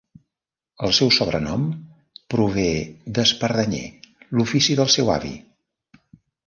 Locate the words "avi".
5.21-5.37